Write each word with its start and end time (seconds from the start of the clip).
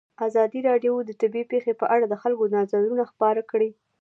ازادي 0.27 0.59
راډیو 0.69 0.93
د 1.03 1.11
طبیعي 1.21 1.49
پېښې 1.51 1.73
په 1.81 1.85
اړه 1.93 2.05
د 2.07 2.15
خلکو 2.21 2.43
نظرونه 2.55 3.03
خپاره 3.11 3.41
کړي. 3.51 3.69